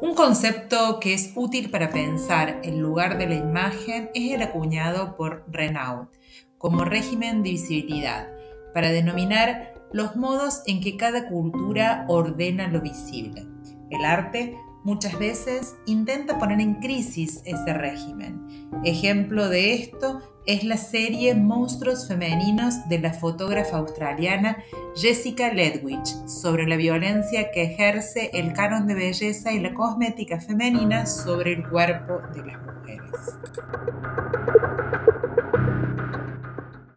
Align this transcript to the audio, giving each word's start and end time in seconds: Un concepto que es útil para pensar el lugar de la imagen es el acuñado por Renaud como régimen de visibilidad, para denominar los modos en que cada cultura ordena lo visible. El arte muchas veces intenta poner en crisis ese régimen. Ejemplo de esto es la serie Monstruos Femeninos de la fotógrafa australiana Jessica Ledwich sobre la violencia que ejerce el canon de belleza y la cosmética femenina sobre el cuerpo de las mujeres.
Un 0.00 0.14
concepto 0.14 1.00
que 1.00 1.14
es 1.14 1.32
útil 1.34 1.70
para 1.70 1.90
pensar 1.90 2.60
el 2.62 2.78
lugar 2.78 3.18
de 3.18 3.26
la 3.26 3.34
imagen 3.34 4.10
es 4.14 4.32
el 4.32 4.42
acuñado 4.42 5.14
por 5.14 5.44
Renaud 5.48 6.08
como 6.58 6.84
régimen 6.84 7.42
de 7.42 7.50
visibilidad, 7.50 8.28
para 8.72 8.90
denominar 8.90 9.74
los 9.92 10.16
modos 10.16 10.62
en 10.66 10.80
que 10.80 10.96
cada 10.96 11.28
cultura 11.28 12.06
ordena 12.08 12.68
lo 12.68 12.80
visible. 12.80 13.46
El 13.90 14.04
arte 14.04 14.56
muchas 14.82 15.18
veces 15.18 15.76
intenta 15.86 16.38
poner 16.38 16.60
en 16.60 16.74
crisis 16.76 17.42
ese 17.44 17.74
régimen. 17.74 18.70
Ejemplo 18.84 19.48
de 19.48 19.74
esto 19.74 20.22
es 20.46 20.62
la 20.64 20.76
serie 20.76 21.34
Monstruos 21.34 22.06
Femeninos 22.06 22.88
de 22.88 22.98
la 22.98 23.12
fotógrafa 23.12 23.78
australiana 23.78 24.58
Jessica 24.94 25.52
Ledwich 25.52 26.06
sobre 26.26 26.66
la 26.66 26.76
violencia 26.76 27.50
que 27.50 27.62
ejerce 27.62 28.30
el 28.34 28.52
canon 28.52 28.86
de 28.86 28.94
belleza 28.94 29.52
y 29.52 29.60
la 29.60 29.72
cosmética 29.72 30.40
femenina 30.40 31.06
sobre 31.06 31.54
el 31.54 31.68
cuerpo 31.68 32.20
de 32.34 32.44
las 32.44 32.62
mujeres. 32.62 33.10